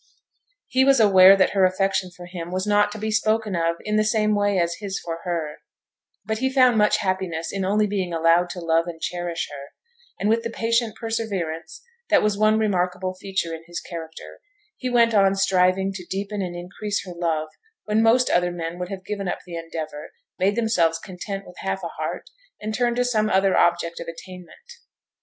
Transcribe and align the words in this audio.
He 0.67 0.83
was 0.83 0.99
aware 0.99 1.35
that 1.35 1.51
her 1.51 1.63
affection 1.63 2.09
for 2.09 2.25
him 2.25 2.49
was 2.51 2.65
not 2.65 2.91
to 2.91 2.97
be 2.97 3.11
spoken 3.11 3.55
of 3.55 3.75
in 3.85 3.97
the 3.97 4.03
same 4.03 4.33
way 4.33 4.57
as 4.57 4.77
his 4.79 4.99
for 4.99 5.19
her, 5.25 5.57
but 6.25 6.39
he 6.39 6.49
found 6.51 6.75
much 6.79 6.97
happiness 6.97 7.53
in 7.53 7.63
only 7.63 7.85
being 7.85 8.11
allowed 8.11 8.49
to 8.49 8.59
love 8.59 8.87
and 8.87 8.99
cherish 8.99 9.47
her; 9.51 9.73
and 10.19 10.27
with 10.27 10.41
the 10.41 10.49
patient 10.49 10.95
perseverance 10.95 11.83
that 12.09 12.23
was 12.23 12.35
one 12.35 12.57
remarkable 12.57 13.13
feature 13.13 13.53
in 13.53 13.63
his 13.67 13.79
character, 13.79 14.39
he 14.75 14.89
went 14.89 15.13
on 15.13 15.35
striving 15.35 15.93
to 15.93 16.05
deepen 16.09 16.41
and 16.41 16.55
increase 16.55 17.05
her 17.05 17.13
love 17.15 17.49
when 17.85 18.01
most 18.01 18.27
other 18.31 18.49
men 18.51 18.79
would 18.79 18.89
have 18.89 19.05
given 19.05 19.27
up 19.27 19.41
the 19.45 19.55
endeavour, 19.55 20.13
made 20.39 20.55
themselves 20.55 20.97
content 20.97 21.45
with 21.45 21.59
half 21.59 21.83
a 21.83 21.89
heart, 21.99 22.27
and 22.59 22.73
turned 22.73 22.95
to 22.95 23.05
some 23.05 23.29
other 23.29 23.55
object 23.55 23.99
of 23.99 24.07
attainment. 24.07 24.71